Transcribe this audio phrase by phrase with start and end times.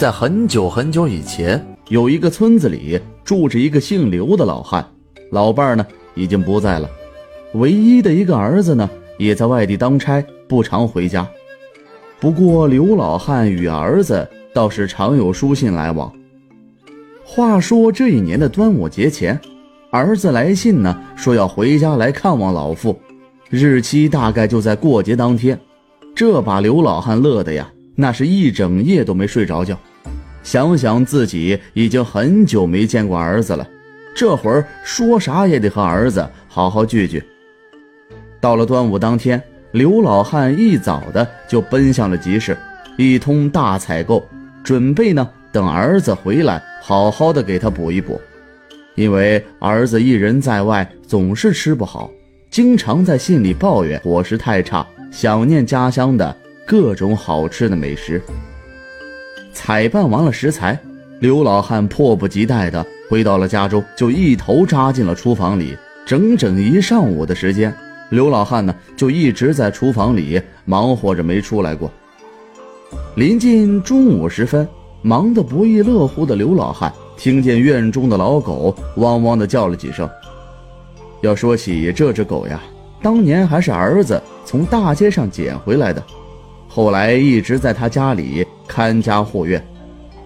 [0.00, 4.82] 在很久很久以前，有一个村子里住着一个姓刘的老汉，
[5.30, 6.88] 老伴儿呢已经不在了，
[7.52, 11.28] 唯一的一个儿子呢也在外地当差，不常回家。
[12.18, 16.10] 不过刘老汉与儿子倒是常有书信来往。
[17.22, 19.38] 话说这一年的端午节前，
[19.90, 22.98] 儿子来信呢，说要回家来看望老父，
[23.50, 25.60] 日期大概就在过节当天。
[26.14, 29.78] 这把刘老汉乐的呀，那是一整夜都没睡着觉。
[30.42, 33.66] 想想自己已经很久没见过儿子了，
[34.14, 37.22] 这会儿说啥也得和儿子好好聚聚。
[38.40, 42.56] 到了端午当天，刘老汉一早的就奔向了集市，
[42.96, 44.26] 一通大采购，
[44.64, 48.20] 准备呢等儿子回来，好好的给他补一补。
[48.96, 52.10] 因为儿子一人在外，总是吃不好，
[52.50, 58.20] 经常在信里抱怨伙食太差，想念家乡的各种好吃的美食。
[59.52, 60.78] 采办完了食材，
[61.20, 65.76] 刘老汉迫不及待地回到了家中，就一头扎进了厨房里。
[66.06, 67.72] 整整一上午的时间，
[68.08, 71.90] 刘老汉呢就一直在厨房里忙活着，没出来过。
[73.16, 74.66] 临近中午时分，
[75.02, 80.08] 忙得不亦乐乎的刘老汉听见院中的老狗汪汪地叫了几声。
[81.20, 82.60] 要说起这只狗呀，
[83.02, 86.02] 当年还是儿子从大街上捡回来的，
[86.70, 88.46] 后来一直在他家里。
[88.72, 89.60] 看家护院，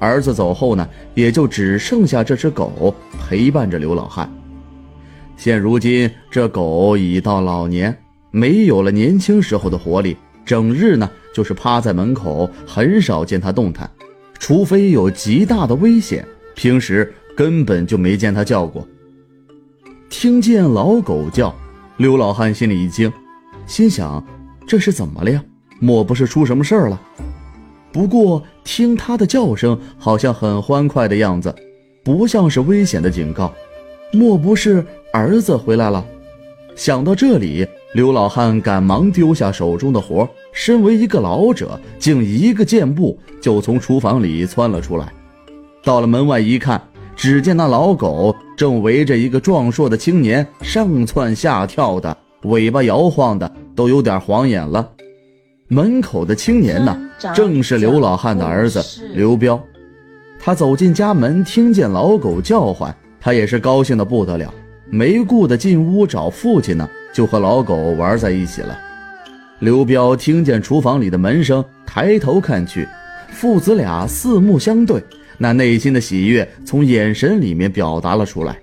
[0.00, 4.28] 儿子走后呢，也就只剩下这只狗陪伴着刘老汉。
[5.36, 7.96] 现如今这狗已到老年，
[8.32, 13.88] 没有了年轻时候的活力，整日呢就是趴在门口，很少见它动弹，
[14.40, 16.26] 除非有极大的危险，
[16.56, 18.84] 平时根本就没见它叫过。
[20.10, 21.54] 听见老狗叫，
[21.96, 23.10] 刘老汉心里一惊，
[23.68, 24.20] 心想
[24.66, 25.40] 这是怎么了呀？
[25.84, 27.00] 莫不是出什么事儿了？
[27.90, 31.52] 不过听它的叫声，好像很欢快的样子，
[32.04, 33.52] 不像是危险的警告。
[34.12, 36.04] 莫不是儿子回来了？
[36.76, 45.12] 想到这里，刘老汉赶忙丢下手中的活，身为一个老者，竟一个箭步就从厨房里窜了出来。
[45.82, 46.80] 到了门外一看，
[47.16, 54.88] 只见那老狗正围着一个壮硕的青年上蹿下跳的，尾巴摇晃的都有点晃眼了。
[55.72, 56.94] 门口的青年呢，
[57.34, 58.84] 正是刘老汉的儿子
[59.14, 59.58] 刘彪。
[60.38, 64.52] 他走进家门，听见老狗叫唤，他也是高兴的不得了，
[64.90, 68.78] 没顾得进屋找父亲呢，就和老狗玩在一起了。
[69.60, 72.86] 刘彪听见厨房里的门声，抬头看去，
[73.30, 75.02] 父子俩四目相对，
[75.38, 78.58] 那内心的喜悦从眼神里面表达了出来。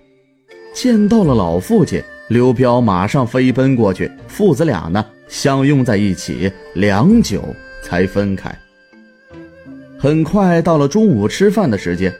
[0.76, 5.04] 见到了老父亲，刘彪马上飞奔过去，父子俩呢。
[5.30, 8.54] 相拥在一起，良久才分开。
[9.98, 12.14] 很快到了中午吃饭的时间，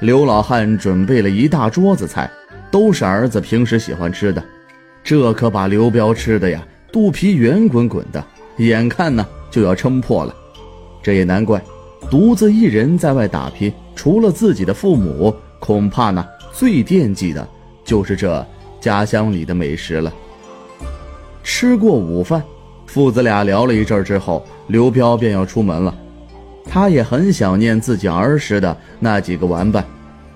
[0.00, 2.28] 刘老汉准备了一大桌子菜，
[2.70, 4.42] 都是儿子平时喜欢吃的。
[5.04, 8.24] 这可把刘彪吃的呀，肚皮圆滚滚的，
[8.56, 10.34] 眼看呢就要撑破了。
[11.02, 11.62] 这也难怪，
[12.10, 17.46] 独自一人在外打拼，除了自己的父母，恐怕呢最惦记的
[17.84, 18.44] 就是这
[18.80, 20.10] 家乡里的美食了。
[21.42, 22.42] 吃过午饭。
[22.94, 25.92] 父子俩聊了一阵之后，刘彪便要出门了。
[26.64, 29.84] 他也很想念自己儿时的那几个玩伴，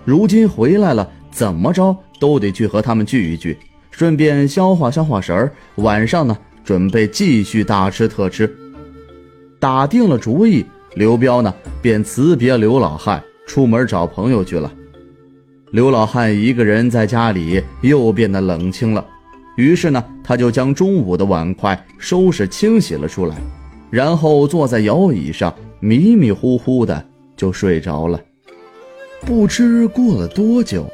[0.05, 3.57] 如今回来了，怎么着都得去和他们聚一聚，
[3.93, 5.53] 顺便消化消化神儿。
[5.77, 8.53] 晚上呢，准备继续大吃特吃。
[9.61, 10.67] 打定了主意，
[10.97, 14.69] 刘彪呢便辞别刘老汉，出门找朋友去了。
[15.71, 19.07] 刘老汉一个人在家里又变得冷清了。
[19.59, 23.37] 于是呢，他就将中午的碗筷收拾清洗了出来，
[23.91, 27.05] 然后坐在摇椅上，迷迷糊糊的
[27.37, 28.21] 就睡着了。
[29.23, 30.89] 不知过了多久，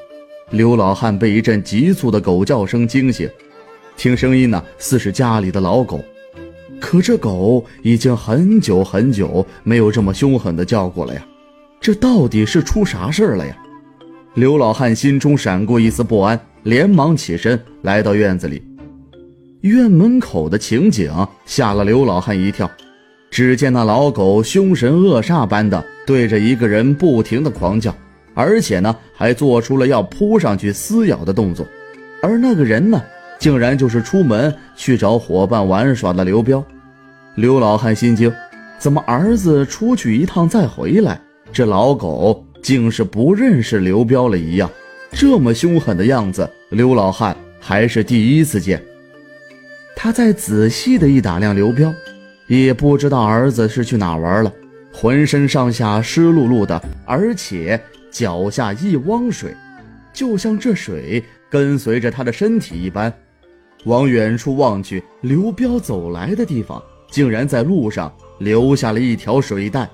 [0.49, 3.29] 刘老汉被一阵急促的狗叫声惊醒，
[3.99, 6.01] 听声音呢，似是家里的老狗，
[6.81, 11.23] 可这狗已经很久很久没有这么凶狠的叫过了呀，
[11.83, 13.55] 这到底是出啥事儿了呀？
[14.35, 16.39] 刘老汉心中闪过一丝不安。
[16.65, 18.63] 连忙起身来到院子里，
[19.61, 21.13] 院门口的情景
[21.45, 22.71] 吓了刘老汉一跳。
[23.31, 27.95] 只见那老狗凶神恶煞般的对着一个人不停的狂叫，
[28.33, 31.67] 而且呢还做出了要扑上去撕咬的动作。
[32.23, 33.03] 而那个人呢，
[33.39, 36.65] 竟然就是出门去找伙伴玩耍的刘彪。
[37.35, 38.33] 刘老汉心惊，
[38.79, 41.21] 怎么儿子出去一趟再回来，
[41.53, 44.71] 这老狗竟是不认识刘彪了一样？
[45.13, 48.83] 这么凶狠的样子，刘老汉还是第一次见。
[49.95, 51.93] 他再仔细的一打量刘彪，
[52.47, 54.51] 也不知道儿子是去哪玩了，
[54.91, 57.79] 浑身上下湿漉漉的，而且
[58.11, 59.55] 脚下一汪水，
[60.15, 63.13] 就像这水跟随着他的身体一般。
[63.85, 69.87] 往远处望去，刘彪走来的地方，竟然在路上留下了一条水带。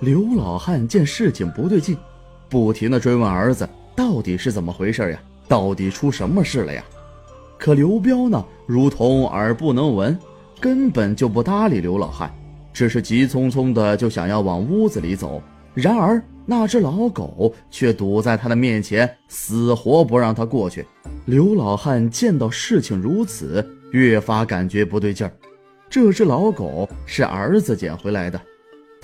[0.00, 1.96] 刘老汉见事情不对劲，
[2.48, 5.18] 不停地追问儿子：“到底是怎么回事呀？
[5.48, 6.84] 到底出什么事了呀？”
[7.58, 10.16] 可刘彪呢，如同耳不能闻，
[10.60, 12.32] 根本就不搭理刘老汉，
[12.72, 15.42] 只是急匆匆的就想要往屋子里走。
[15.74, 20.86] 然而那只老狗却堵在他的面前，死活不让他过去。
[21.24, 25.32] 刘老汉见到事情如此，越发感觉不对劲儿。
[25.90, 28.40] 这只老狗是儿子捡回来的，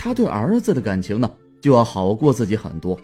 [0.04, 1.30] 他对儿子的感情呢，
[1.62, 2.94] 就要好过自己很多。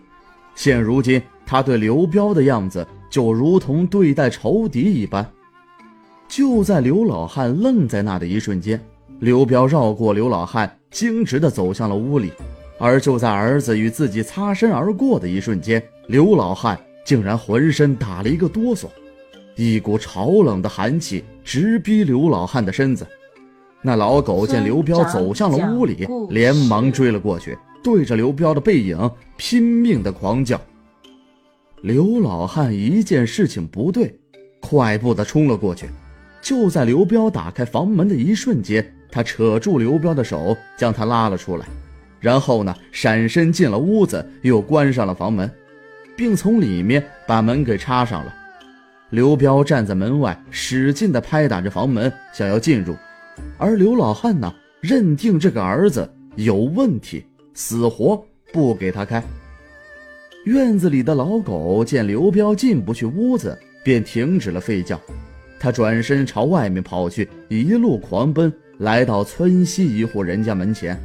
[0.54, 5.26] 现如今他对刘彪的样子，就如同对待仇敌一般。
[6.28, 8.78] 就在刘老汉愣在那的一瞬间，
[9.18, 12.34] 刘彪绕过刘老汉，径直地走向了屋里。
[12.78, 18.88] 而就在儿子与自己擦身而过的一瞬间，刘老汉竟然浑身打了一个哆嗦。
[19.56, 23.06] 一股潮冷的寒气直逼刘老汉的身子。
[23.82, 30.60] 那老狗见刘彪走向了屋里，连忙追了过去，对着刘彪的背影拼命的狂叫。
[31.82, 34.14] 刘老汉一见事情不对，
[34.60, 35.86] 快步的冲了过去。
[36.42, 41.66] 就在刘彪打开房门的一瞬间，他扯住刘彪的手，将他拉了出来，
[42.18, 45.50] 然后呢，闪身进了屋子，又关上了房门，
[46.14, 48.34] 并从里面把门给插上了。
[49.08, 52.94] 刘彪站在门外，使劲的拍打着房门，想要进入。
[53.58, 58.22] 而刘老汉呢，认定这个儿子有问题，死活
[58.52, 59.22] 不给他开。
[60.44, 65.00] 院子里的老狗见刘彪进不去屋子，便停止了吠叫。
[65.58, 70.98] 他转身朝外面跑去，一路狂奔，来到村西一户人家门前，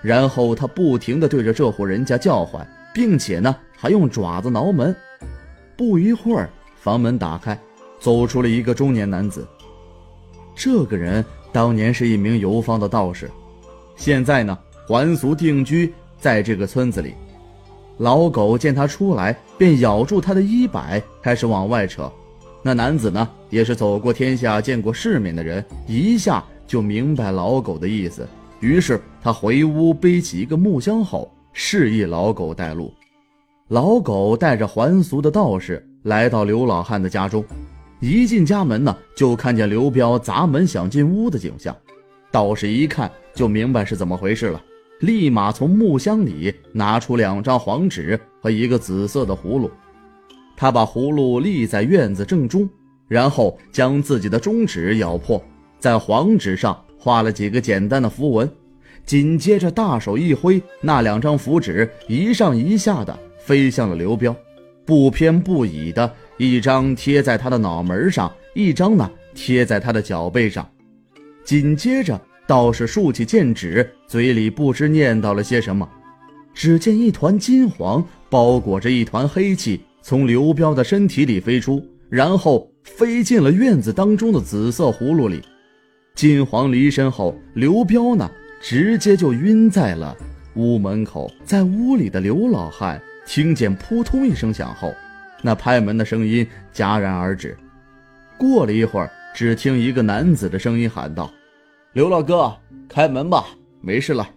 [0.00, 4.94] 然后他不停地对着这户人家叫唤，并且呢，还用爪子挠门。
[5.76, 6.50] 不一会儿。
[6.74, 7.56] 房门打开，
[8.00, 9.46] 走出了一个中年男子。
[10.52, 13.30] 这个人当年是一名游方的道士，
[13.94, 14.58] 现在呢
[14.88, 17.14] 还俗定居在这个村子里。
[17.98, 22.10] 老狗见他出来，便咬住他的衣摆，开始往外扯。
[22.62, 28.26] 那男子呢也是走过天下、见过世面的人，一下就明白老狗的意思。
[28.60, 32.92] 于是他回屋背起一个木箱后，示意老狗带路。
[33.68, 35.86] 老狗带着还俗的道士。
[36.02, 37.44] 来到刘老汉的家中，
[38.02, 41.72] 一进家门呢，就看见刘彪砸门想进屋的景象。
[42.32, 44.60] 道士一看就明白是怎么回事了，
[45.02, 49.70] 立马从木箱里拿出两张黄纸和一个紫色的葫芦。
[50.56, 52.68] 他把葫芦立在院子正中，
[53.06, 55.40] 然后将自己的中指咬破，
[55.78, 58.50] 在黄纸上画了几个简单的符文。
[59.06, 64.34] 紧接着大手一挥，那两张符纸一上一下的飞向了刘彪。
[64.84, 70.68] 不偏不倚的一张贴在他的脑门上，一张呢贴在他的脚背上。
[71.44, 75.88] 紧接着，道士竖起剑指，嘴里不知念叨了些什么。
[76.52, 81.80] 只见一团金黄包裹着一团黑气，从刘彪的身体里飞出，
[82.10, 85.40] 然后飞进了院子当中的紫色葫芦里。
[86.14, 88.30] 金黄离身后，刘彪呢，
[88.60, 90.16] 直接就晕在了
[90.56, 91.30] 屋门口。
[91.44, 93.00] 在屋里的刘老汉。
[93.24, 94.92] 听见扑通一声响后，
[95.42, 97.54] 那拍门的声音戛然而止。
[98.38, 101.30] 过了一会儿，只听一个男子的声音喊道
[101.92, 102.56] ：“刘老哥，
[102.88, 103.44] 开门吧，
[103.80, 104.28] 没事了。”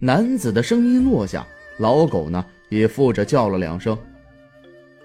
[0.00, 1.46] 男子的声音落下，
[1.78, 3.96] 老狗呢也附着叫了两声。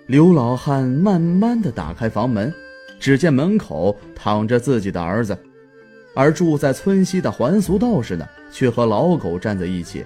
[0.07, 2.53] 刘老汉慢慢的打开房门，
[2.99, 5.37] 只见门口躺着自己的儿子，
[6.13, 10.05] 而住在村西的还俗道士呢，却和老狗站在一起。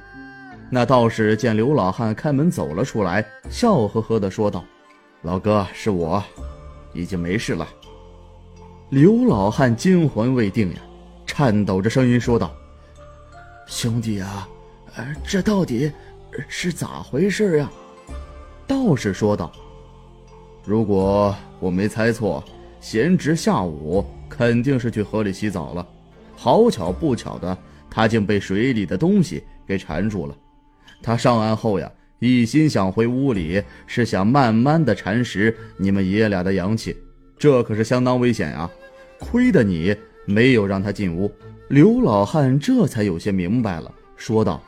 [0.69, 4.63] 那道士见刘老汉开门走了出来，笑呵呵地说道
[5.21, 6.23] ：“老哥，是我，
[6.93, 7.67] 已经没事了。”
[8.89, 10.79] 刘老汉惊魂未定呀，
[11.25, 12.51] 颤抖着声音说道
[13.67, 14.47] ：“兄弟啊，
[14.95, 15.91] 呃，这到底
[16.47, 17.69] 是咋回事呀？”
[18.65, 19.51] 道士说道
[20.63, 22.43] ：“如果我没猜错，
[22.79, 25.85] 贤侄下午肯定是去河里洗澡了，
[26.35, 27.57] 好巧不巧的，
[27.89, 30.35] 他竟被水里的东西给缠住了。”
[31.03, 36.95] 他上岸后呀，一心想回屋里，是想慢慢的蚕食你们爷俩的阳气，
[37.37, 38.69] 这可是相当危险呀！
[39.17, 39.95] 亏得你
[40.25, 41.31] 没有让他进屋。
[41.69, 44.61] 刘老汉这才有些明白了，说道：“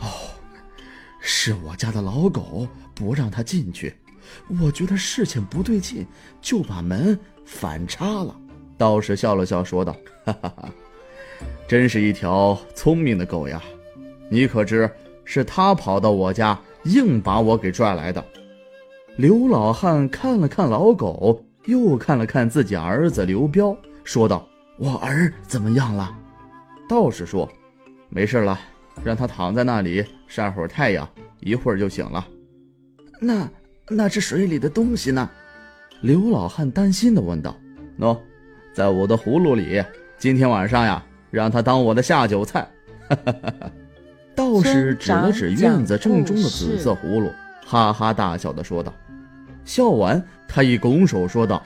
[0.00, 0.06] 哦，
[1.20, 3.94] 是我家的老狗不让他进去，
[4.60, 6.06] 我觉得事情不对劲，
[6.40, 8.36] 就把门反插了。”
[8.76, 9.96] 道士笑了笑，说道
[10.26, 10.68] ：“哈哈哈，
[11.68, 13.62] 真是一条聪明的狗呀。”
[14.30, 14.90] 你可知
[15.24, 18.24] 是他跑到我家，硬把我给拽来的。”
[19.16, 24.48] 刘老汉看了看老狗，又看了看自己儿子刘彪，说道
[24.78, 26.16] ：“我儿怎么样了？”
[26.88, 27.46] 道士说
[28.08, 28.58] ：“没事了，
[29.04, 31.08] 让他躺在那里晒会儿太阳，
[31.40, 32.26] 一会儿就醒了。”
[33.20, 33.48] 那
[33.88, 35.28] 那只水里的东西呢？
[36.00, 37.54] 刘老汉担心地问道。
[38.00, 38.18] “喏，
[38.74, 39.84] 在我的葫芦里。
[40.18, 42.66] 今天晚上呀，让他当我的下酒菜。”
[43.08, 43.72] 哈哈哈哈
[44.34, 47.30] 道士指了指院子正中的紫色葫芦，
[47.66, 48.92] 哈哈大笑的说道。
[49.64, 51.62] 笑完，他一拱手说道：“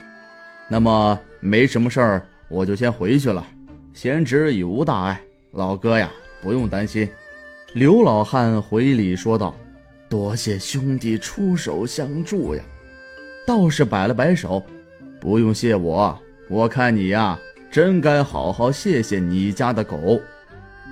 [0.69, 3.45] 那么没什么事儿，我就先回去了。”
[3.93, 5.19] 贤侄已无大碍，
[5.51, 7.09] 老哥呀，不用担心。
[7.73, 9.55] 刘老汉回礼说道
[10.07, 12.63] ：“多谢兄弟出手相助呀。”
[13.47, 14.61] 道士摆了摆手
[15.19, 16.15] ：“不用谢我，
[16.49, 17.39] 我看你呀，
[17.71, 20.21] 真该好好谢谢你家的狗。”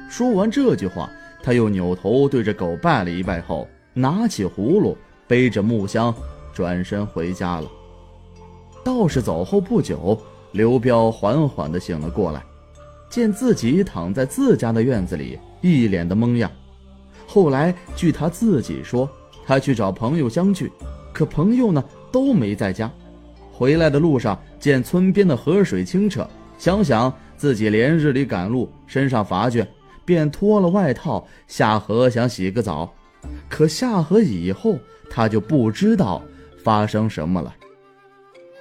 [0.10, 1.10] 说完这句话，
[1.46, 4.98] 他又扭头对着狗拜了一拜后，拿起葫芦，
[5.28, 6.12] 背着木箱，
[6.52, 7.70] 转身回家了。
[8.84, 10.20] 道士走后不久，
[10.54, 12.44] 刘彪缓缓地醒了过来。
[13.12, 16.50] 见自己躺在自家的院子里，一脸的懵样。
[17.28, 19.08] 后来据他自己说，
[19.46, 20.72] 他去找朋友相聚，
[21.14, 22.92] 可朋友呢都没在家。
[23.52, 29.64] 回来的路上见村边的河水清澈，想想自己连日里赶路，身上乏倦，
[30.06, 32.94] 便脱了外套下河想洗个澡。
[33.50, 34.78] 可下河以后，
[35.10, 36.22] 他就不知道
[36.64, 37.54] 发生什么了。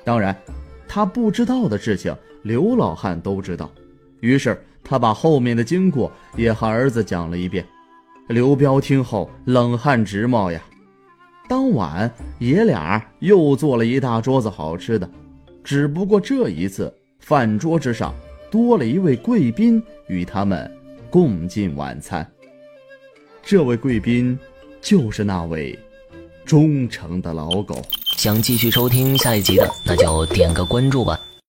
[0.02, 0.34] 当然，
[0.88, 3.70] 他不知道的事情，刘老汉都知道。
[4.20, 7.64] 于是他把后面的经过也和儿子讲了一遍。
[8.28, 10.62] 刘彪听后冷汗直冒呀。
[11.46, 15.06] 当晚爷俩又做了一大桌子好吃的，
[15.62, 18.14] 只不过这一次饭桌之上
[18.50, 20.70] 多了一位贵宾与他们
[21.14, 22.28] 共进晚餐。
[23.40, 24.36] 这位贵宾
[24.80, 25.78] 就是那位
[26.44, 27.80] 忠诚的老狗。
[28.16, 31.16] 想继续收听下一集的，那就点个关注吧。